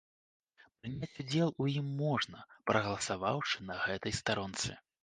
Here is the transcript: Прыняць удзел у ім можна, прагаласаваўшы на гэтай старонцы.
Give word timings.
Прыняць 0.79 1.19
удзел 1.25 1.53
у 1.65 1.69
ім 1.75 1.93
можна, 2.01 2.43
прагаласаваўшы 2.73 3.57
на 3.71 3.81
гэтай 3.87 4.21
старонцы. 4.25 4.69